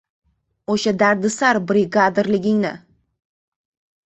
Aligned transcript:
o‘sha 0.75 0.93
dardisar 1.03 1.59
brigadirligingni! 1.73 2.73